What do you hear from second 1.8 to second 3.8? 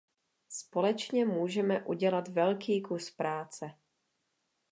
udělat velký kus práce.